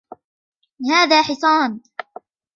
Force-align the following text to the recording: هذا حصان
هذا 0.91 1.21
حصان 1.21 1.81